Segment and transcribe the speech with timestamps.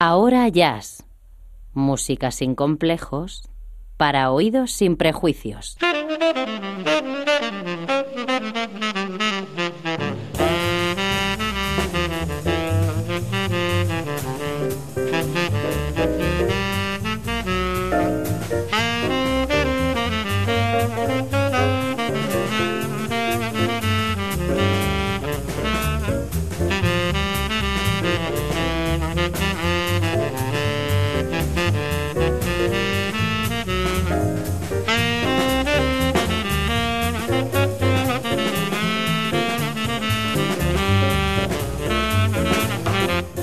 [0.00, 1.02] Ahora Jazz.
[1.74, 3.48] Música sin complejos
[3.96, 5.76] para oídos sin prejuicios.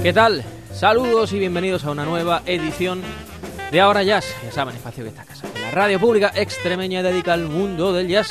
[0.05, 0.43] ¿Qué tal?
[0.71, 3.01] Saludos y bienvenidos a una nueva edición
[3.71, 4.35] de Ahora Jazz.
[4.43, 5.47] Ya saben, espacio que está casa.
[5.59, 8.29] La radio pública extremeña dedica al mundo del jazz.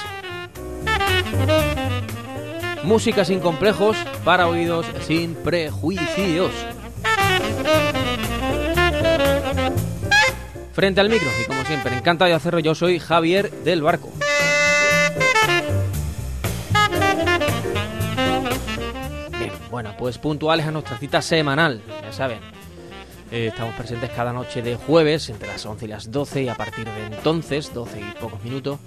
[2.84, 6.52] Música sin complejos para oídos sin prejuicios.
[10.72, 14.12] Frente al micro y como siempre, encantado de hacerlo, yo soy Javier del Barco.
[19.98, 22.38] Pues puntuales a nuestra cita semanal, ya saben.
[23.30, 26.54] Eh, estamos presentes cada noche de jueves entre las 11 y las 12 y a
[26.54, 28.78] partir de entonces, 12 y pocos minutos,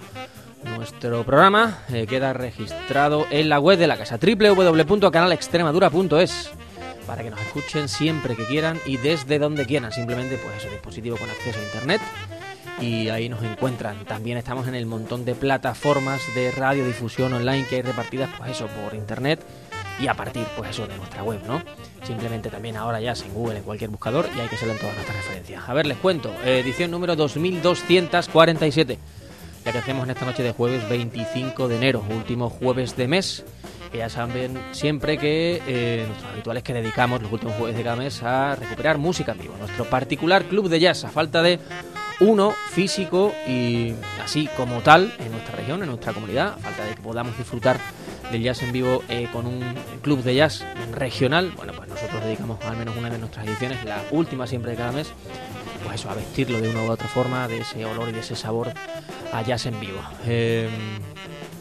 [0.63, 6.51] nuestro programa eh, queda registrado en la web de la casa www.canalextremadura.es
[7.05, 11.17] para que nos escuchen siempre que quieran y desde donde quieran, simplemente pues ese dispositivo
[11.17, 12.01] con acceso a internet
[12.79, 14.05] y ahí nos encuentran.
[14.05, 18.67] También estamos en el montón de plataformas de radiodifusión online que hay repartidas pues eso
[18.67, 19.39] por internet
[19.99, 21.61] y a partir pues eso de nuestra web, ¿no?
[22.03, 24.95] Simplemente también ahora ya en Google, en cualquier buscador y hay que salir en todas
[24.95, 25.67] nuestras referencias.
[25.67, 28.99] A ver, les cuento, edición número 2247,
[29.65, 33.43] ya que hacemos en esta noche de jueves 25 de enero, último jueves de mes.
[33.91, 37.95] Que ya saben siempre que eh, nuestros habituales que dedicamos los últimos jueves de cada
[37.95, 39.55] mes a recuperar música en vivo.
[39.57, 41.57] Nuestro particular club de jazz, a falta de
[42.19, 46.95] uno físico y así como tal en nuestra región, en nuestra comunidad, a falta de
[46.95, 47.79] que podamos disfrutar
[48.31, 49.61] del jazz en vivo eh, con un
[50.01, 54.03] club de jazz regional, bueno, pues nosotros dedicamos al menos una de nuestras ediciones, la
[54.11, 55.11] última siempre de cada mes,
[55.83, 58.35] pues eso, a vestirlo de una u otra forma, de ese olor y de ese
[58.35, 58.71] sabor
[59.31, 59.99] a jazz en vivo.
[60.25, 60.69] Eh,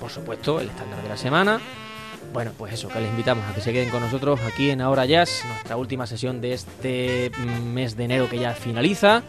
[0.01, 1.61] por supuesto, el estándar de la semana.
[2.33, 5.07] Bueno, pues eso, que les invitamos a que se queden con nosotros aquí en Ahora
[5.07, 7.31] Jazz, nuestra última sesión de este
[7.65, 9.23] mes de enero que ya finaliza,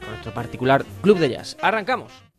[0.00, 1.56] con nuestro particular club de jazz.
[1.60, 2.31] ¡Arrancamos!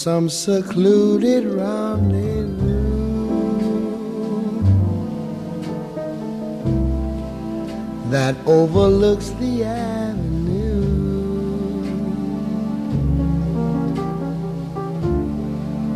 [0.00, 2.88] Some secluded rendezvous.
[8.08, 10.80] That overlooks the avenue.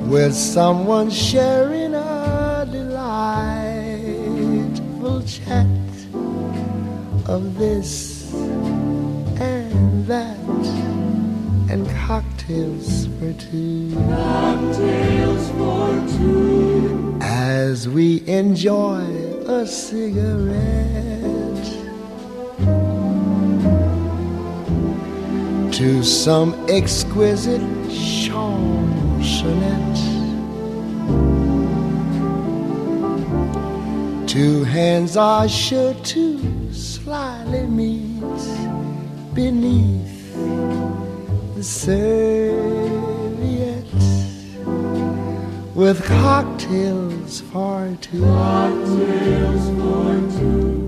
[0.06, 3.22] With someone sharing a delightful
[5.22, 5.66] chat
[7.26, 8.34] of this
[9.41, 10.36] and that
[11.71, 13.94] and cocktails for two.
[13.94, 17.18] Cocktails for two.
[17.22, 19.02] As we enjoy
[19.46, 20.54] a cigarette.
[25.72, 28.42] To some exquisite chansonette.
[34.28, 38.20] Two hands are sure to slyly meet
[39.34, 40.34] beneath
[41.54, 42.84] the serviette
[45.74, 48.20] with cocktails for two.
[48.20, 50.84] Cocktails for two.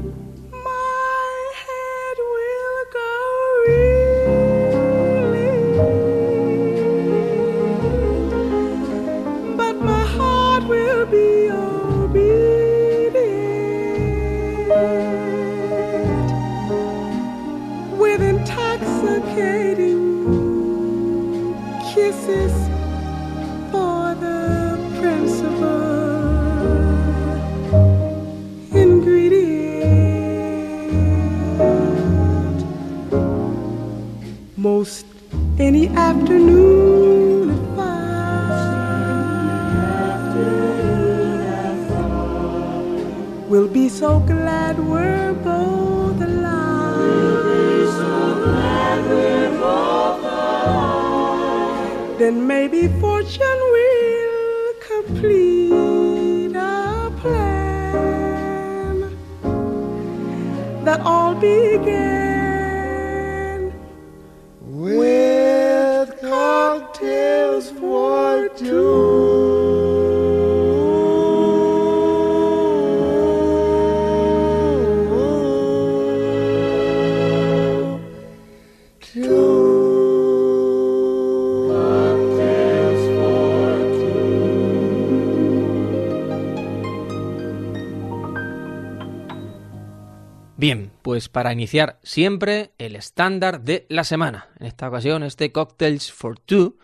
[91.36, 94.48] Para iniciar siempre el estándar de la semana.
[94.58, 96.78] En esta ocasión este Cocktails for Two,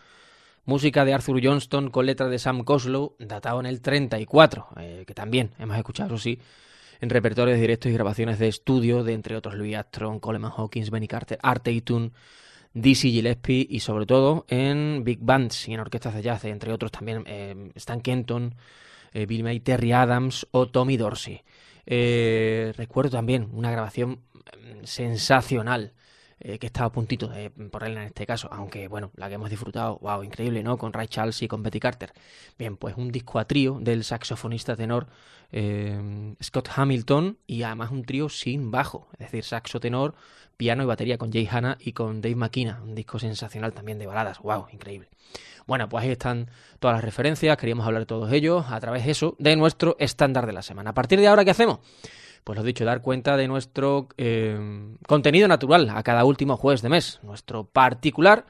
[0.67, 5.15] música de Arthur Johnston con letra de Sam Coslow, datado en el 34, eh, que
[5.15, 6.39] también hemos escuchado, sí,
[7.01, 11.09] en repertorios directos y grabaciones de estudio de entre otros Louis Armstrong, Coleman Hawkins, Benny
[11.09, 12.11] Carter, Art Tatum,
[12.75, 16.93] Dizzy Gillespie y sobre todo en big bands y en orquestas de jazz, entre otros
[16.93, 18.55] también eh, Stan Kenton,
[19.15, 21.41] eh, Bill May, Terry Adams o Tommy Dorsey.
[21.87, 25.93] Eh, recuerdo también una grabación mm, sensacional
[26.45, 29.49] eh, que estaba a puntito de ponerla en este caso, aunque bueno, la que hemos
[29.49, 30.77] disfrutado, wow, increíble, ¿no?
[30.77, 32.13] Con Ray Charles y con Betty Carter.
[32.59, 35.07] Bien, pues un disco a trío del saxofonista tenor
[35.53, 40.15] eh, Scott Hamilton y además un trío sin bajo, es decir, saxo tenor,
[40.57, 44.07] piano y batería con Jay Hanna y con Dave McKenna, un disco sensacional también de
[44.07, 45.09] baladas, wow, increíble.
[45.67, 49.13] Bueno, pues ahí están todas las referencias, queríamos hablar de todos ellos a través de
[49.13, 50.91] eso, de nuestro estándar de la semana.
[50.91, 51.79] A partir de ahora, ¿qué hacemos?
[52.45, 54.59] Pues lo dicho, dar cuenta de nuestro eh,
[55.07, 58.47] contenido natural a cada último jueves de mes, nuestro particular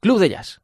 [0.00, 0.61] Club de Jazz.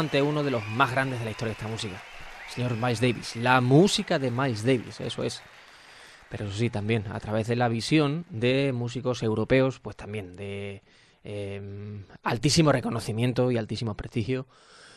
[0.00, 2.02] Ante uno de los más grandes de la historia de esta música,
[2.48, 3.36] señor Miles Davis.
[3.36, 5.42] La música de Miles Davis, eso es.
[6.30, 10.82] Pero eso sí, también a través de la visión de músicos europeos, pues también de
[11.22, 14.46] eh, altísimo reconocimiento y altísimo prestigio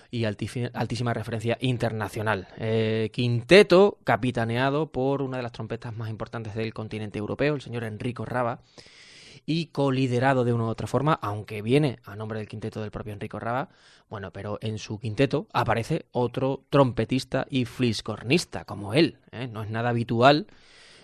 [0.09, 2.47] y altísima referencia internacional.
[2.57, 7.83] Eh, quinteto capitaneado por una de las trompetas más importantes del continente europeo, el señor
[7.83, 8.61] Enrico Raba,
[9.45, 13.13] y coliderado de una u otra forma, aunque viene a nombre del quinteto del propio
[13.13, 13.69] Enrico Raba,
[14.09, 19.17] bueno, pero en su quinteto aparece otro trompetista y fliscornista como él.
[19.31, 19.47] ¿eh?
[19.47, 20.47] No es nada habitual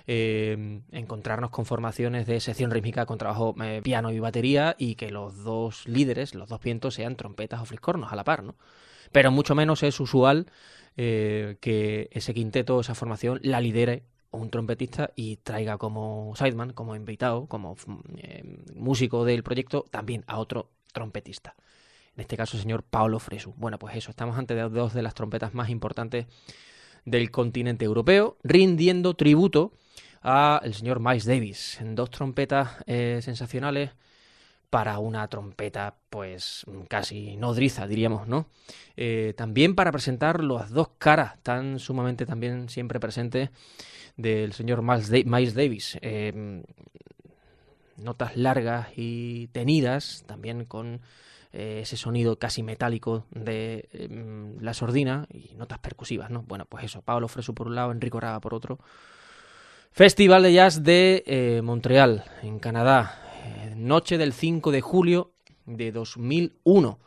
[0.07, 5.11] eh, encontrarnos con formaciones de sección rítmica con trabajo eh, piano y batería y que
[5.11, 8.55] los dos líderes, los dos vientos, sean trompetas o fliscornos a la par, ¿no?
[9.11, 10.45] Pero mucho menos es usual
[10.95, 17.47] que ese quinteto, esa formación, la lidere un trompetista y traiga como sideman, como invitado,
[17.47, 21.55] como mm, músico del proyecto, también a otro trompetista
[22.19, 23.53] en este caso el señor Paolo Fresu.
[23.55, 26.25] Bueno, pues eso, estamos ante dos de las trompetas más importantes
[27.05, 29.71] del continente europeo, rindiendo tributo
[30.21, 33.91] al señor Miles Davis, en dos trompetas eh, sensacionales
[34.69, 38.47] para una trompeta, pues casi nodriza, diríamos, ¿no?
[38.95, 43.49] Eh, también para presentar las dos caras tan sumamente también siempre presentes
[44.15, 45.97] del señor Miles, Davis.
[46.01, 46.63] Eh,
[47.97, 51.01] notas largas y tenidas, también con
[51.51, 56.43] eh, ese sonido casi metálico de em, la sordina y notas percusivas, ¿no?
[56.43, 58.79] Bueno, pues eso, Pablo Fresu por un lado, Enrico Raga por otro.
[59.91, 63.28] Festival de Jazz de Montreal, en Canadá,
[63.79, 65.31] noche del 5 de julio
[65.65, 66.99] de 2001.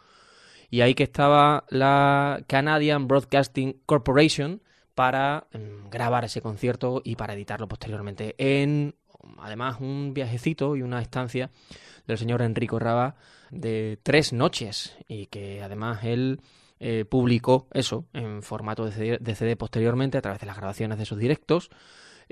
[0.70, 4.62] Y ahí que estaba la Canadian Broadcasting Corporation
[4.94, 8.94] para mm, grabar ese concierto y para editarlo posteriormente en,
[9.38, 11.50] además, un viajecito y una estancia
[12.06, 13.16] del señor Enrico Raba
[13.50, 16.40] de tres noches y que además él
[16.80, 21.18] eh, publicó eso en formato de CD posteriormente a través de las grabaciones de sus
[21.18, 21.70] directos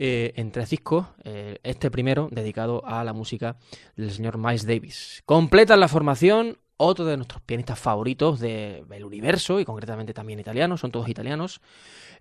[0.02, 3.58] eh, en tres discos, eh, este primero dedicado a la música
[3.96, 5.22] del señor Miles Davis.
[5.26, 10.90] Completa la formación otro de nuestros pianistas favoritos del universo y concretamente también italianos, son
[10.90, 11.60] todos italianos,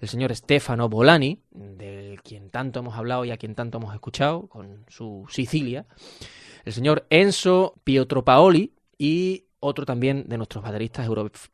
[0.02, 4.48] el señor Stefano Bolani, del quien tanto hemos hablado y a quien tanto hemos escuchado
[4.48, 5.86] con su Sicilia,
[6.66, 11.08] el señor Enzo Pietropaoli y otro también de nuestros bateristas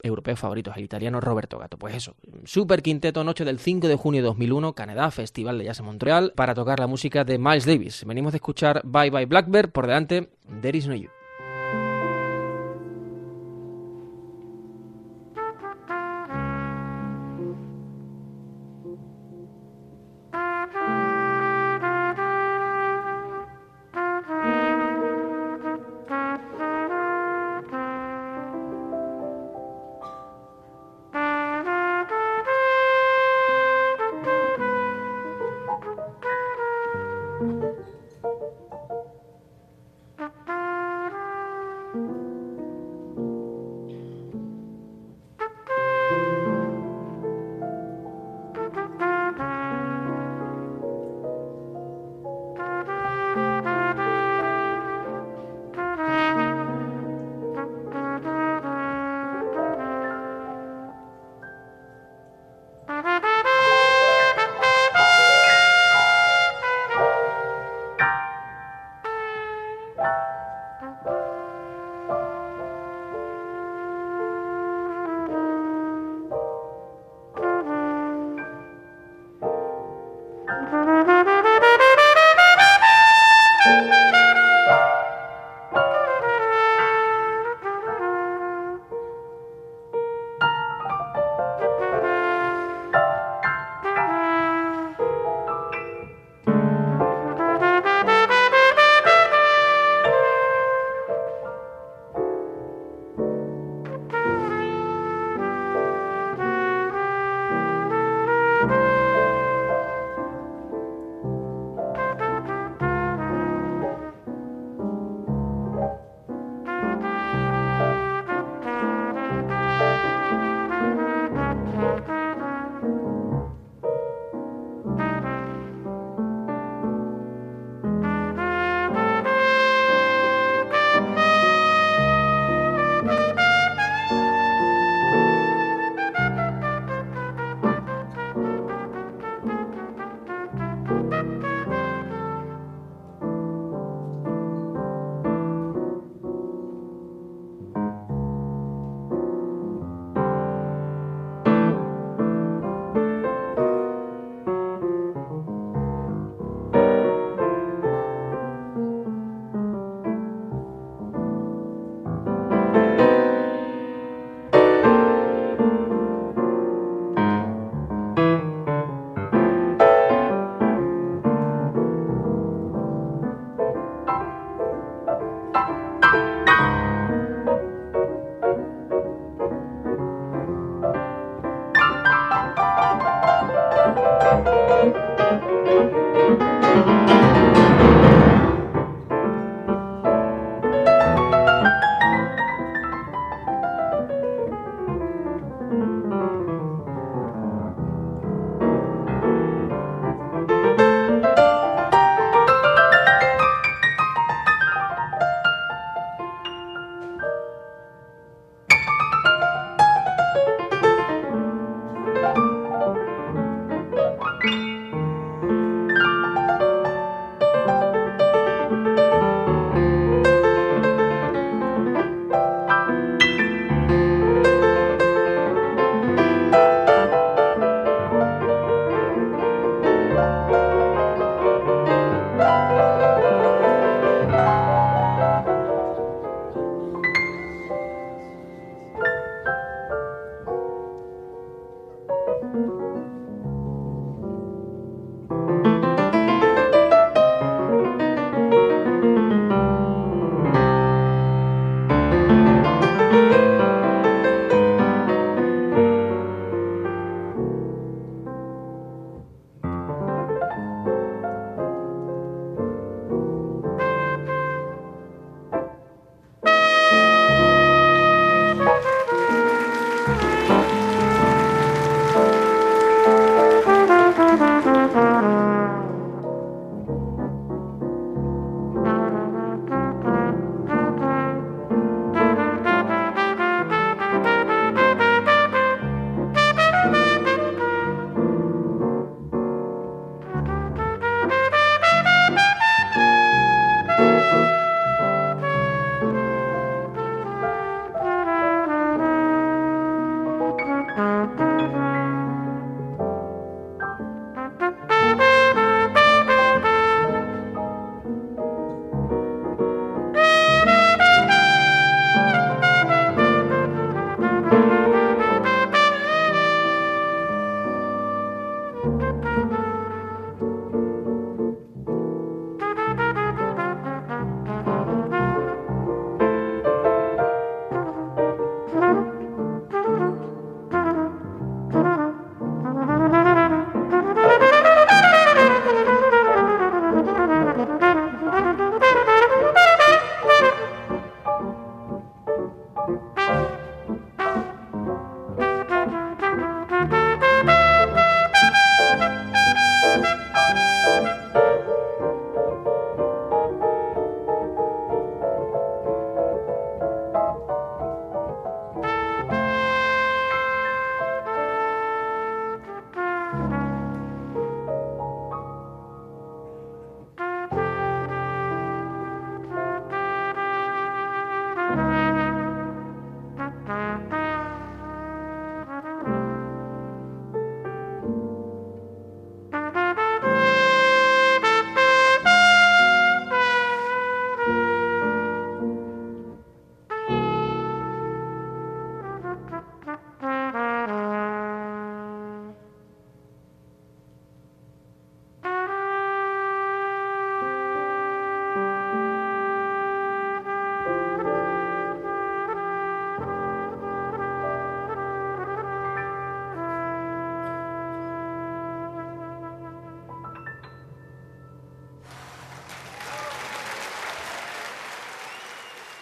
[0.04, 1.78] europeos favoritos, el italiano Roberto Gatto.
[1.78, 5.80] Pues eso, super quinteto noche del 5 de junio de 2001, Canadá, Festival de Jazz
[5.80, 8.04] en Montreal, para tocar la música de Miles Davis.
[8.06, 10.30] Venimos de escuchar Bye Bye Blackbird, por delante,
[10.62, 11.15] There Is No You.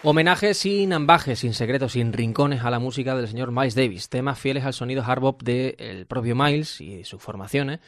[0.05, 4.09] Homenaje sin ambajes, sin secretos, sin rincones a la música del señor Miles Davis.
[4.09, 7.79] Temas fieles al sonido hard bop del propio Miles y sus formaciones.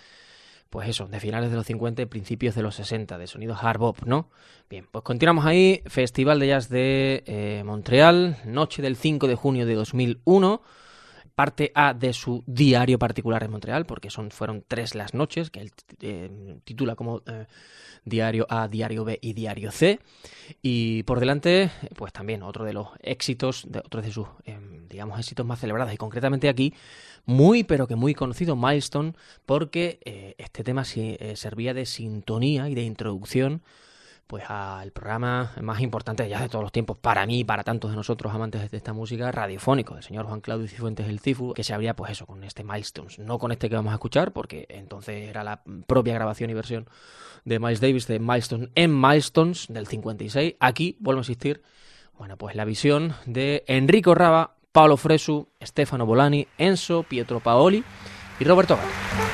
[0.70, 3.80] Pues eso, de finales de los 50 y principios de los 60, de sonido hard
[3.80, 4.30] bop, ¿no?
[4.70, 5.82] Bien, pues continuamos ahí.
[5.88, 10.62] Festival de Jazz de eh, Montreal, noche del 5 de junio de 2001
[11.36, 15.60] parte A de su diario particular en Montreal, porque son, fueron tres las noches, que
[15.60, 15.72] él
[16.02, 17.46] eh, titula como eh,
[18.06, 20.00] Diario A, Diario B y Diario C.
[20.62, 25.20] Y por delante, pues también otro de los éxitos, de, otros de sus, em, digamos,
[25.20, 26.74] éxitos más celebrados, y concretamente aquí,
[27.26, 29.14] muy pero que muy conocido, Milestone,
[29.46, 33.62] porque eh, este tema servía de sintonía y de introducción
[34.28, 37.92] pues al programa más importante ya de todos los tiempos, para mí y para tantos
[37.92, 41.64] de nosotros amantes de esta música, radiofónico, del señor Juan Claudio Cifuentes el Cifu, que
[41.64, 44.66] se abría pues eso, con este Milestones, no con este que vamos a escuchar, porque
[44.70, 46.88] entonces era la propia grabación y versión
[47.44, 50.56] de Miles Davis de Milestones en Milestones del 56.
[50.60, 51.62] Aquí, vuelvo a insistir,
[52.18, 57.84] bueno, pues la visión de Enrico Raba, Paolo Fresu, Stefano Bolani, Enzo, Pietro Paoli
[58.40, 59.25] y Roberto Gatti.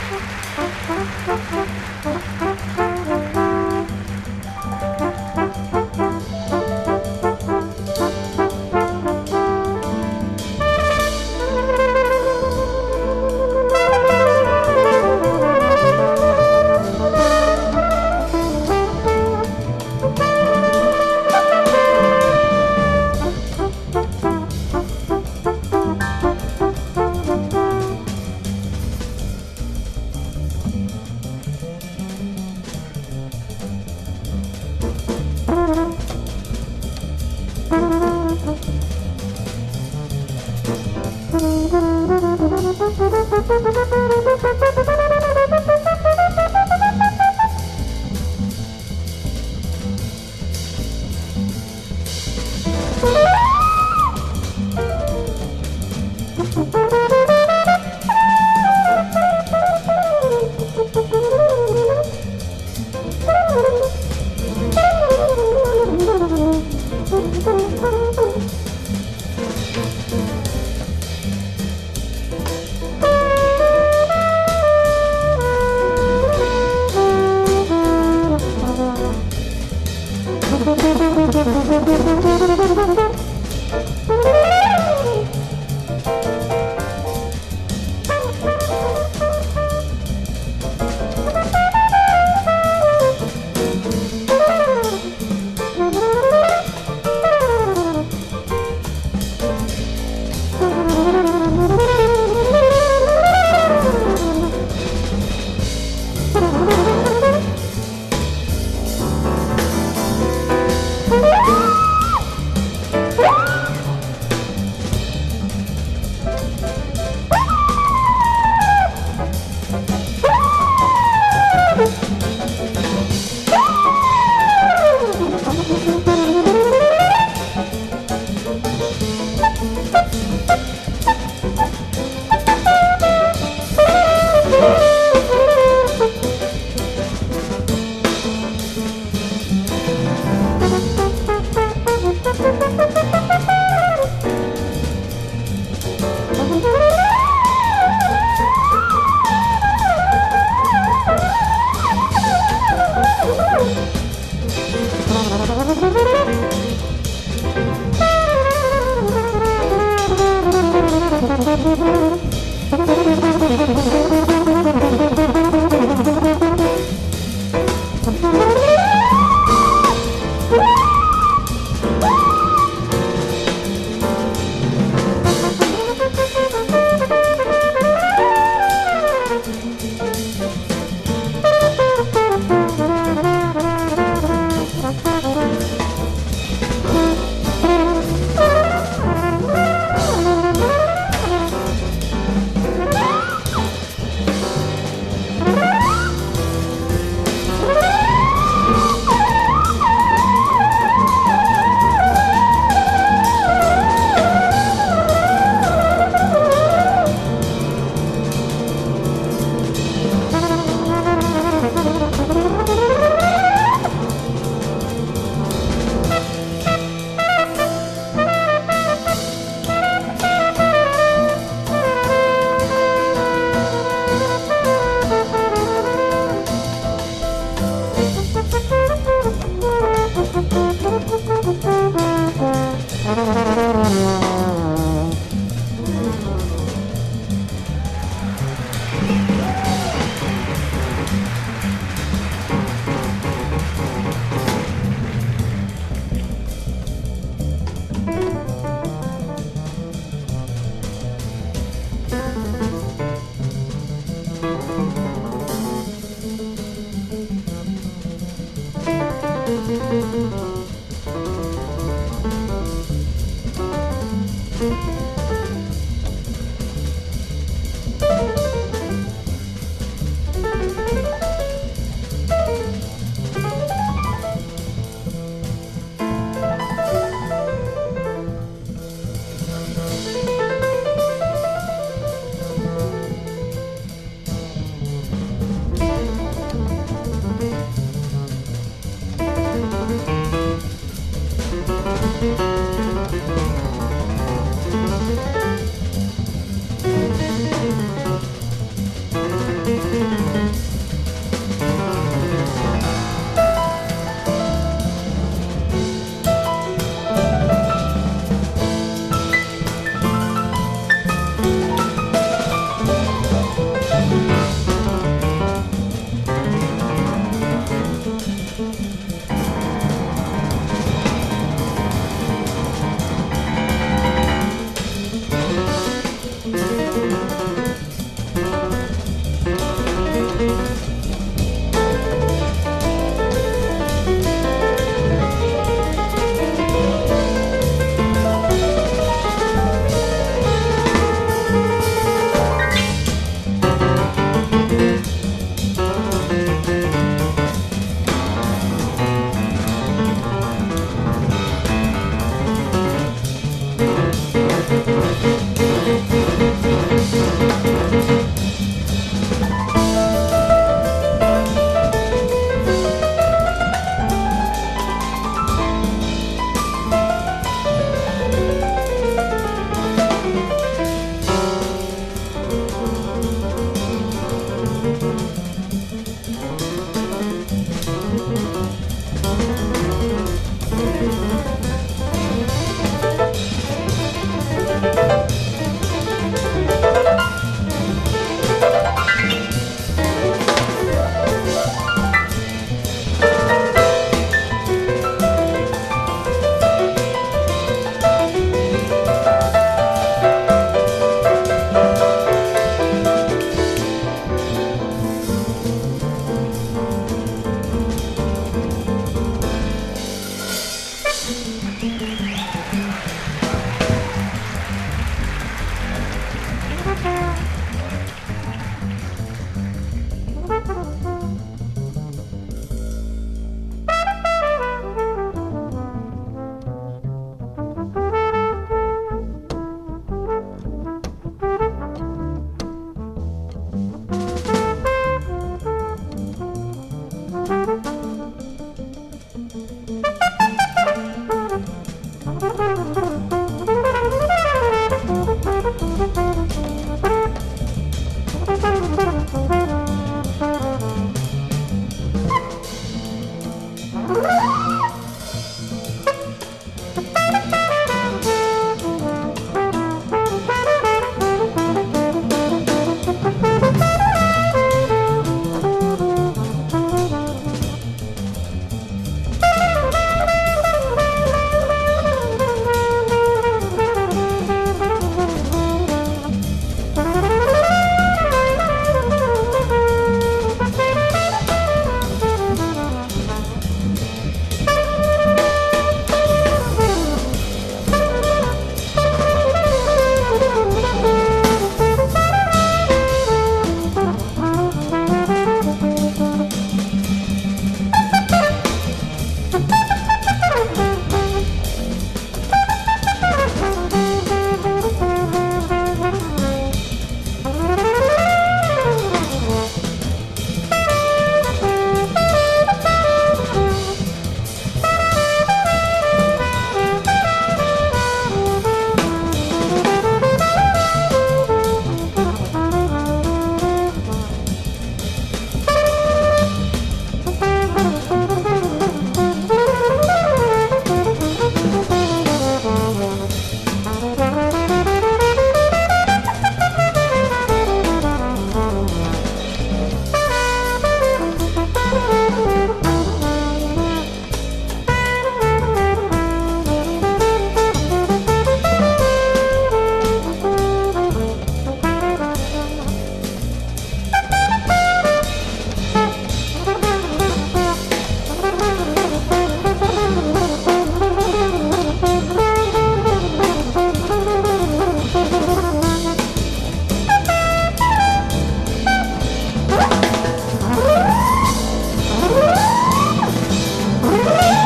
[574.33, 574.57] Oh,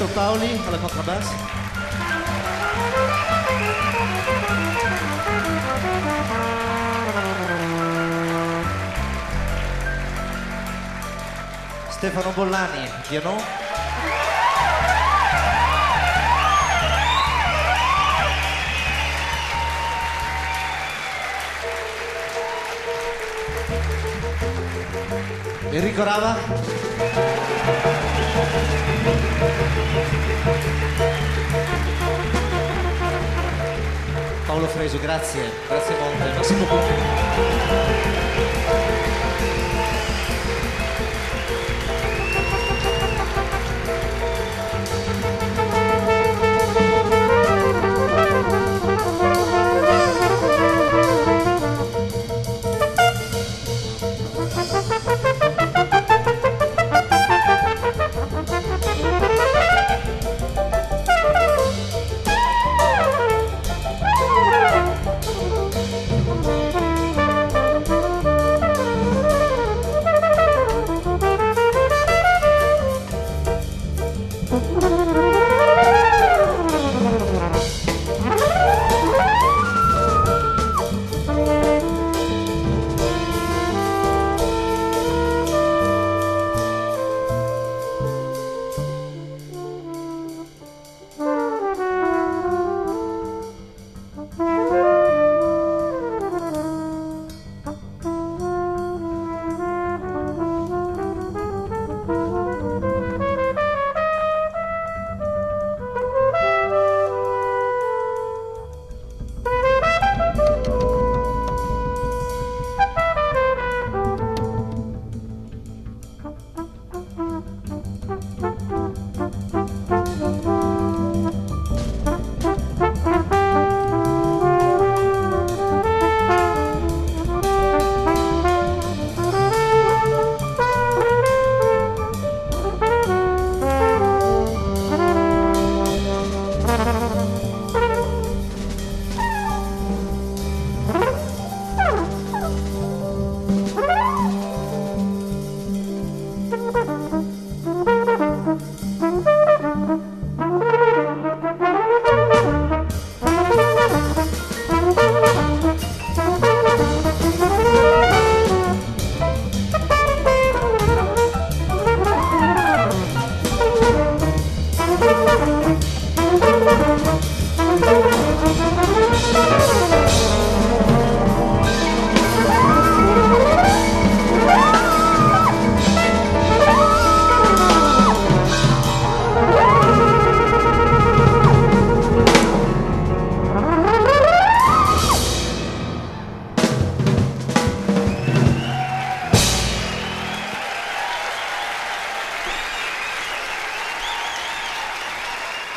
[0.00, 1.34] Pietro Paoli alla contrabassa.
[11.90, 13.42] Stefano Bollani, piano.
[25.70, 26.38] Enrico Rava.
[34.60, 36.36] Paolo Freso, grazie, grazie molte.
[36.36, 38.49] Massimo Pucci.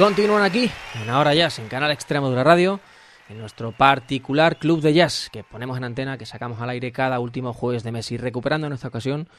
[0.03, 0.69] Continúan aquí,
[1.01, 2.81] en Ahora Jazz, en Canal la Radio,
[3.29, 7.21] en nuestro particular club de jazz que ponemos en antena, que sacamos al aire cada
[7.21, 9.29] último jueves de mes y recuperando en esta ocasión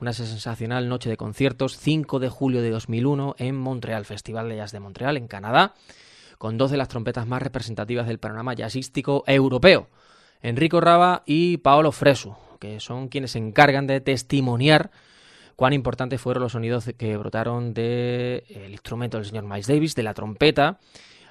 [0.00, 4.72] una sensacional noche de conciertos, 5 de julio de 2001 en Montreal, Festival de Jazz
[4.72, 5.74] de Montreal, en Canadá,
[6.36, 9.86] con dos de las trompetas más representativas del panorama jazzístico europeo,
[10.40, 14.90] Enrico Rava y Paolo Fresu, que son quienes se encargan de testimoniar
[15.56, 20.14] cuán importantes fueron los sonidos que brotaron del instrumento del señor Miles Davis, de la
[20.14, 20.78] trompeta,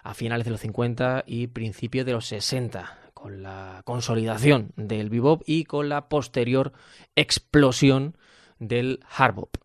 [0.03, 5.43] a finales de los 50 y principios de los 60, con la consolidación del bebop
[5.45, 6.73] y con la posterior
[7.15, 8.17] explosión
[8.59, 9.57] del hard bop,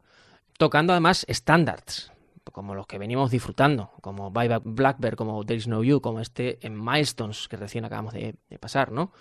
[0.59, 2.13] tocando además estándares
[2.53, 6.65] como los que venimos disfrutando, como Bye Blackbird, como There Is No You, como este
[6.67, 9.13] en Milestones que recién acabamos de, de pasar, ¿no?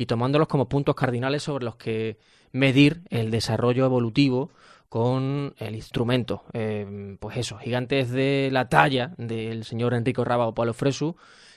[0.00, 2.16] Y tomándolos como puntos cardinales sobre los que
[2.52, 4.50] medir el desarrollo evolutivo
[4.88, 6.44] con el instrumento.
[6.54, 11.16] Eh, pues eso, gigantes de la talla del señor Enrico Raba o Paulo Fresu,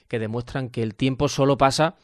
[0.09, 1.95] que demuestran que el tiempo solo pasa,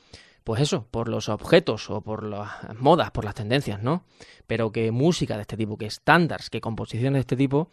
[0.46, 4.06] pues eso, por los objetos o por las modas, por las tendencias, ¿no?
[4.48, 7.70] Pero que música de este tipo, que estándares, que composiciones de este tipo,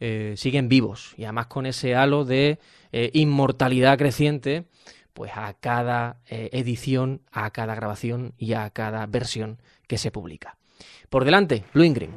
[0.00, 2.58] eh, siguen vivos y además con ese halo de
[2.90, 4.64] eh, inmortalidad creciente,
[5.12, 10.56] pues a cada eh, edición, a cada grabación y a cada versión que se publica.
[11.08, 12.10] Por delante, Blue Green.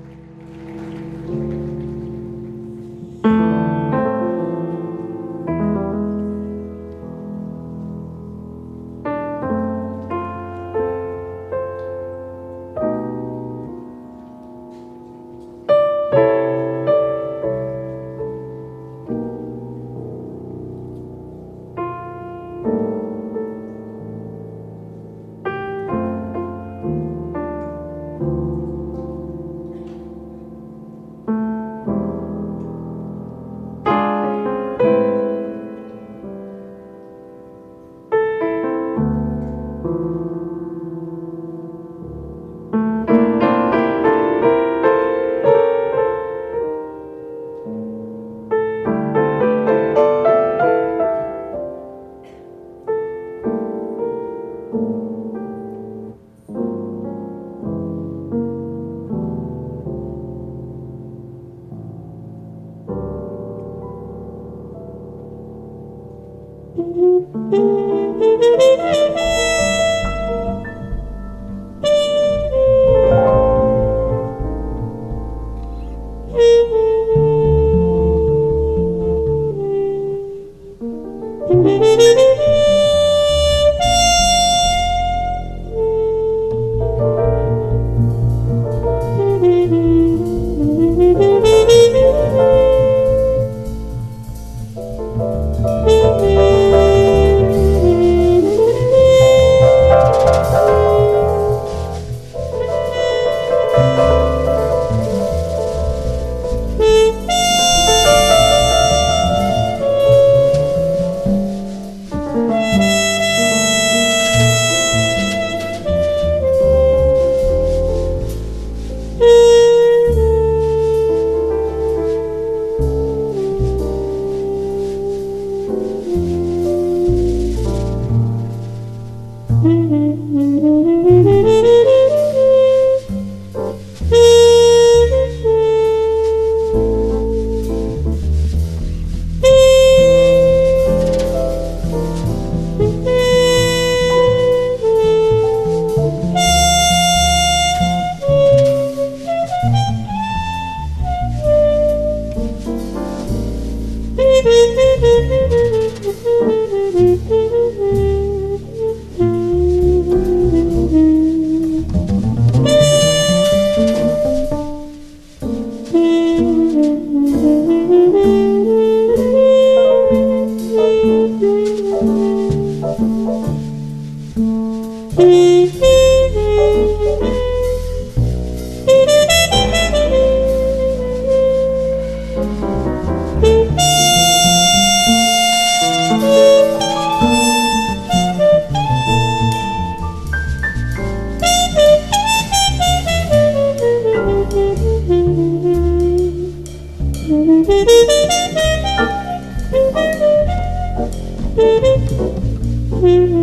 [201.63, 203.42] Mm-hmm.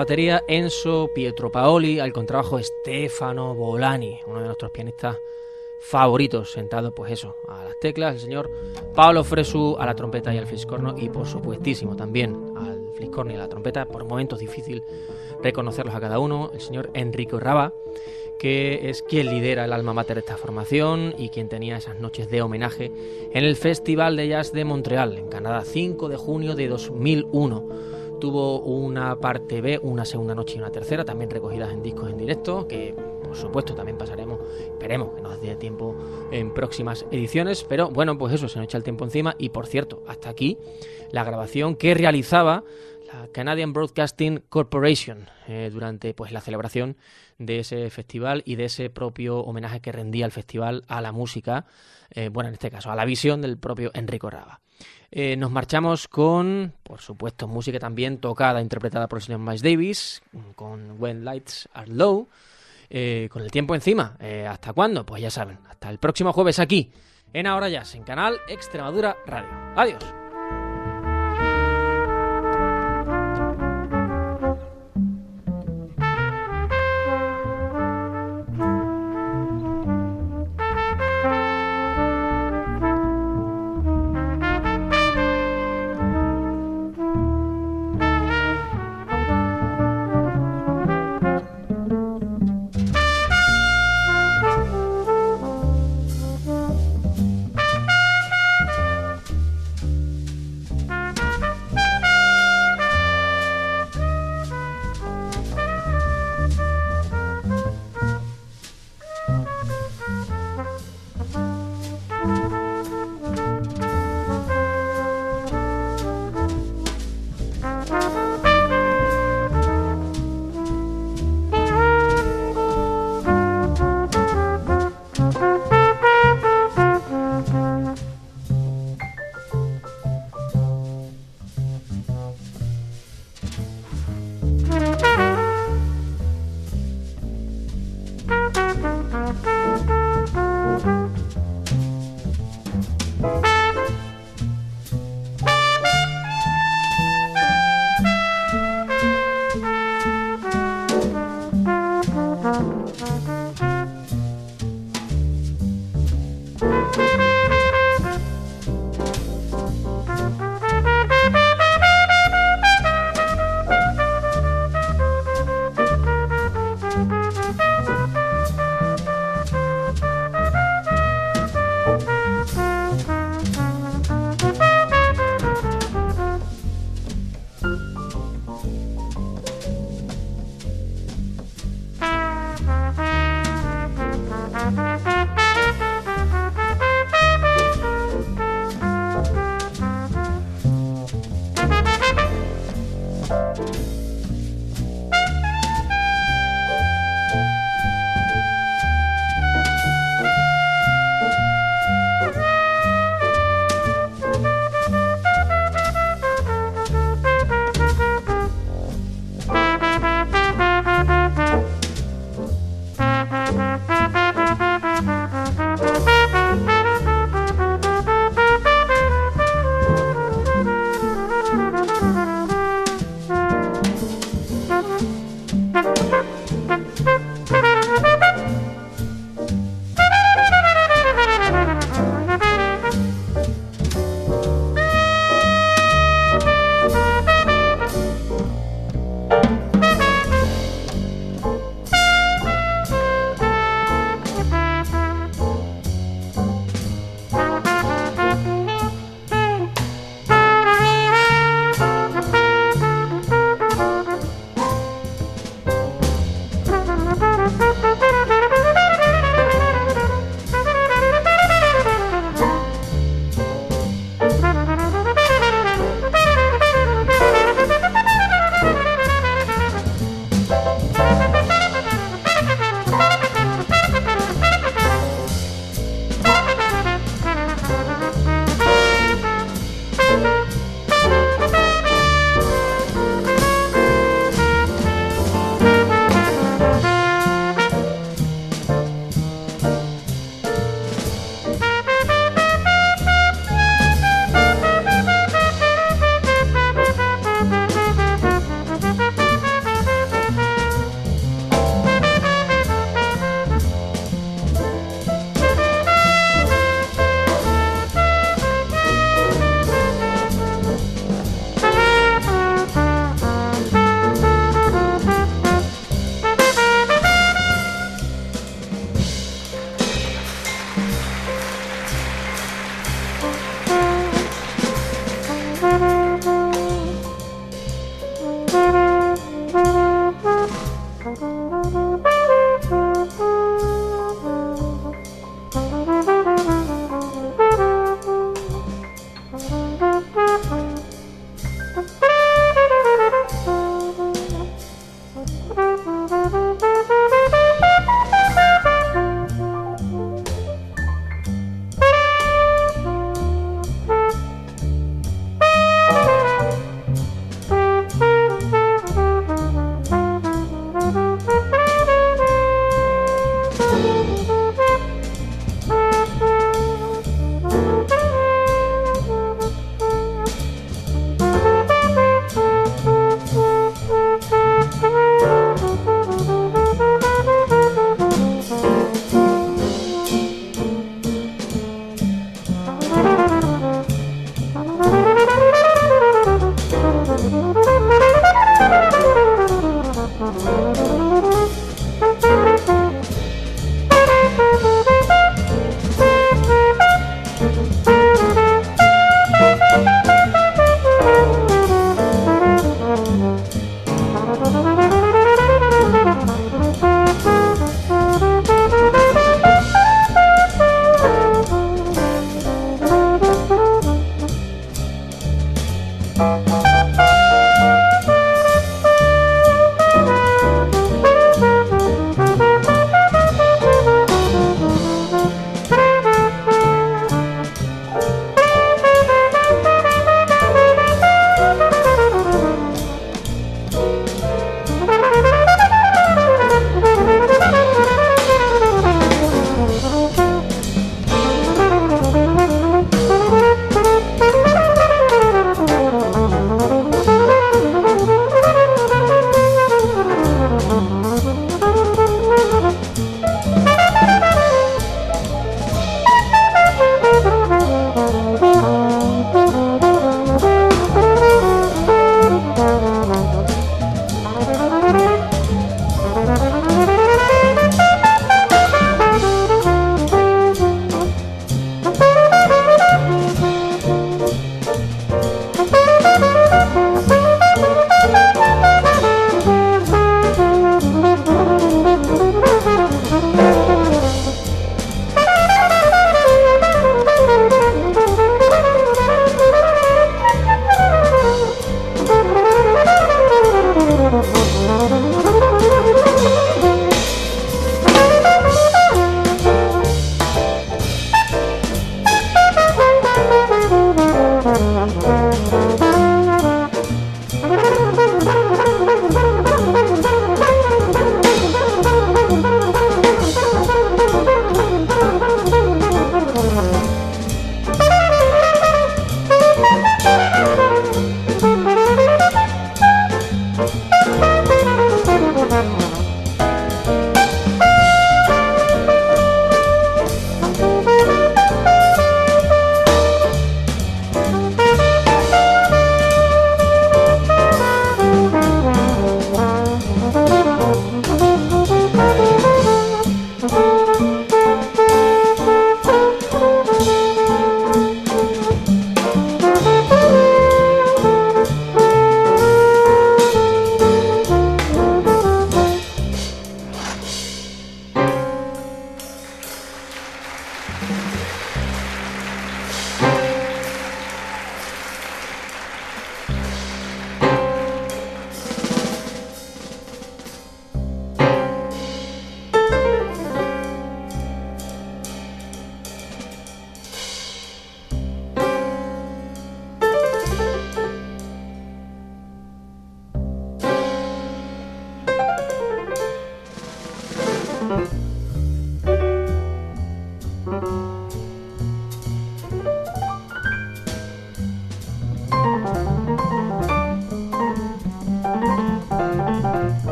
[0.00, 5.18] Batería, Enzo Pietro Paoli, al contrabajo Stefano Bolani, uno de nuestros pianistas
[5.78, 8.50] favoritos, sentado pues eso, a las teclas, el señor
[8.94, 13.34] Paolo Fresu a la trompeta y al fliscorno y por supuestísimo también al fliscorno y
[13.34, 14.82] a la trompeta, por momentos difícil
[15.42, 17.74] reconocerlos a cada uno, el señor Enrico Raba,
[18.38, 22.30] que es quien lidera el alma mater de esta formación y quien tenía esas noches
[22.30, 22.90] de homenaje
[23.34, 27.99] en el Festival de Jazz de Montreal, en Canadá, 5 de junio de 2001.
[28.20, 32.18] Tuvo una parte B, una segunda noche y una tercera, también recogidas en discos en
[32.18, 32.94] directo, que
[33.30, 35.96] por supuesto también pasaremos, esperemos que nos dé tiempo
[36.30, 39.66] en próximas ediciones, pero bueno, pues eso, se nos echa el tiempo encima y por
[39.66, 40.58] cierto, hasta aquí
[41.12, 42.64] la grabación que realizaba
[43.06, 46.96] la Canadian Broadcasting Corporation eh, durante pues la celebración
[47.38, 51.66] de ese festival y de ese propio homenaje que rendía el festival a la música,
[52.10, 54.60] eh, bueno, en este caso a la visión del propio Enrico Raba.
[55.12, 60.22] Eh, nos marchamos con, por supuesto, música también tocada, interpretada por el señor Miles Davis,
[60.54, 62.28] con When Lights Are Low,
[62.88, 64.16] eh, con el tiempo encima.
[64.20, 65.04] Eh, ¿Hasta cuándo?
[65.04, 66.92] Pues ya saben, hasta el próximo jueves aquí,
[67.32, 69.50] en Ahora Jazz, en Canal Extremadura Radio.
[69.76, 70.29] Adiós.